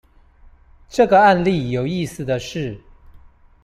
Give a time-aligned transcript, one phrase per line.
[0.89, 2.81] 這個案例有意思的是